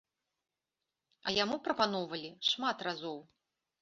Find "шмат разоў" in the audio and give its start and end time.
2.51-3.19